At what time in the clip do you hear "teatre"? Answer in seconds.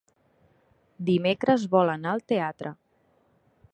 2.33-2.73